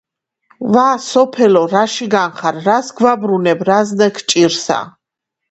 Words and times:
ვა, 0.73 0.85
სოფელო 1.07 1.61
რაშიგან 1.73 2.31
ხარ, 2.39 2.55
რას 2.65 2.89
გვაბრუნებ, 2.97 3.59
რა 3.69 3.79
ზნე 3.91 4.07
გჭირსა 4.17 4.79